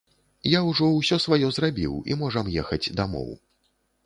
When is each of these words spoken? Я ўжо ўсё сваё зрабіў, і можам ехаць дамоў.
Я 0.51 0.61
ўжо 0.69 0.87
ўсё 0.93 1.19
сваё 1.25 1.49
зрабіў, 1.59 1.93
і 2.13 2.19
можам 2.23 2.51
ехаць 2.63 2.81
дамоў. 3.03 3.29